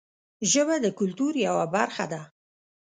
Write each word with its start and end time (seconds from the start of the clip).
ژبه 0.51 0.75
د 0.81 0.87
کلتور 0.99 1.33
یوه 1.47 1.65
برخه 1.75 2.05
ده 2.11 2.21